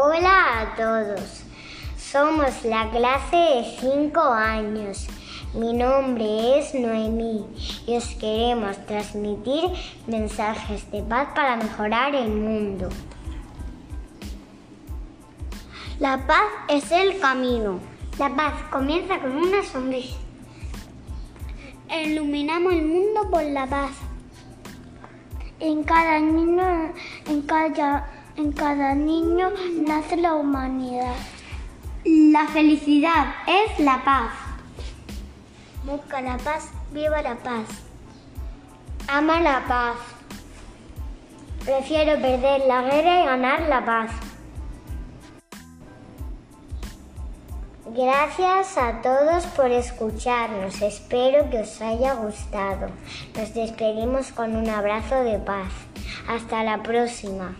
[0.00, 1.42] Hola a todos.
[1.98, 5.08] Somos la clase de 5 años.
[5.54, 7.44] Mi nombre es Noemí
[7.84, 9.64] y os queremos transmitir
[10.06, 12.90] mensajes de paz para mejorar el mundo.
[15.98, 17.80] La paz es el camino.
[18.20, 20.16] La paz comienza con una sonrisa.
[22.04, 23.90] Iluminamos el mundo por la paz.
[25.58, 26.92] En cada niño,
[27.26, 29.50] en cada, en cada niño
[29.86, 31.16] nace la humanidad.
[32.04, 34.32] La felicidad es la paz.
[35.84, 37.66] Busca la paz, viva la paz.
[39.08, 39.96] Ama la paz.
[41.64, 44.12] Prefiero perder la guerra y ganar la paz.
[47.86, 50.80] Gracias a todos por escucharnos.
[50.80, 52.90] Espero que os haya gustado.
[53.36, 55.72] Nos despedimos con un abrazo de paz.
[56.28, 57.56] Hasta la próxima.